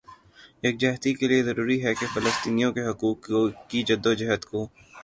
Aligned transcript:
یکجہتی 0.63 1.11
کےلئے 1.17 1.39
ضروری 1.43 1.77
ہے 1.85 1.93
کہ 1.99 2.05
فلسطینیوں 2.13 2.71
کے 2.73 2.81
حقوق 2.89 3.29
کی 3.69 3.79
جدوجہد 3.87 4.41
کو 4.45 4.59